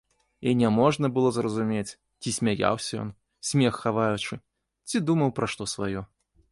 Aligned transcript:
І 0.51 0.53
няможна 0.61 1.09
было 1.17 1.29
зразумець, 1.35 1.97
ці 2.23 2.33
смяяўся 2.39 2.93
ён, 3.03 3.09
смех 3.51 3.73
хаваючы, 3.87 4.33
ці 4.93 4.97
думаў 5.11 5.29
пра 5.39 5.45
што 5.55 5.73
сваё. 5.79 6.01